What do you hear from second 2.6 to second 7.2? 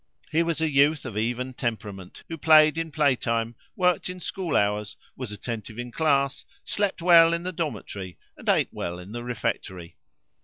in playtime, worked in school hours, was attentive in class, slept